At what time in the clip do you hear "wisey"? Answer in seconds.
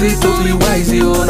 0.00-0.20, 0.52-1.02